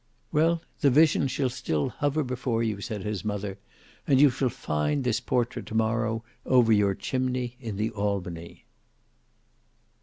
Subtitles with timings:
[0.31, 3.59] "Well, the vision shall still hover before you," said his mother;
[4.07, 8.65] "and you shall find this portrait to morrow over your chimney in the Albany."